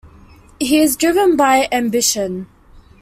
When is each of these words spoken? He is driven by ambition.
He 0.59 0.79
is 0.79 0.95
driven 0.95 1.35
by 1.35 1.67
ambition. 1.71 2.47